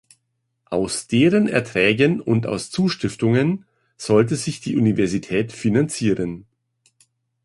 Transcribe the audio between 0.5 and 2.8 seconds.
Aus deren Erträgen und aus